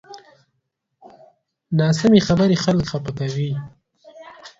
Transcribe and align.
ناسمې 1.81 2.19
خبرې 2.27 2.55
خلک 2.63 2.85
خفه 2.91 3.11
کوي 3.19 3.51